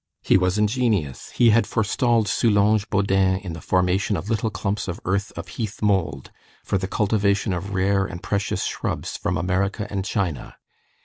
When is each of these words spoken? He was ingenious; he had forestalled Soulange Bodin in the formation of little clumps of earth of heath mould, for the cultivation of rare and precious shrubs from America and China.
He 0.23 0.35
was 0.35 0.57
ingenious; 0.57 1.29
he 1.35 1.51
had 1.51 1.67
forestalled 1.67 2.27
Soulange 2.27 2.89
Bodin 2.89 3.37
in 3.43 3.53
the 3.53 3.61
formation 3.61 4.17
of 4.17 4.31
little 4.31 4.49
clumps 4.49 4.87
of 4.87 4.99
earth 5.05 5.31
of 5.37 5.47
heath 5.49 5.79
mould, 5.83 6.31
for 6.63 6.79
the 6.79 6.87
cultivation 6.87 7.53
of 7.53 7.75
rare 7.75 8.05
and 8.07 8.23
precious 8.23 8.63
shrubs 8.63 9.15
from 9.15 9.37
America 9.37 9.85
and 9.91 10.03
China. 10.03 10.55